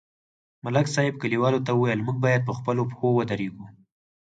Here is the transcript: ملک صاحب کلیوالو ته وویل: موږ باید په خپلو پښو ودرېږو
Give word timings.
ملک 0.63 0.87
صاحب 0.95 1.15
کلیوالو 1.21 1.63
ته 1.65 1.71
وویل: 1.75 2.05
موږ 2.07 2.17
باید 2.25 2.41
په 2.47 2.53
خپلو 2.57 2.81
پښو 2.91 3.07
ودرېږو 3.15 3.65